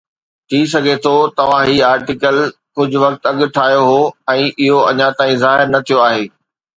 ٿي 0.49 0.59
سگهي 0.73 0.95
ٿو 1.05 1.11
توهان 1.39 1.63
هي 1.71 1.75
آرٽيڪل 1.91 2.37
ڪجهه 2.77 3.01
وقت 3.03 3.21
اڳ 3.31 3.37
ٺاهيو 3.57 3.81
هو 3.89 3.99
۽ 4.37 4.47
اهو 4.69 4.79
اڃا 4.93 5.07
تائين 5.21 5.39
ظاهر 5.45 5.67
نه 5.75 5.79
ٿيو 5.91 5.97
آهي 6.07 6.25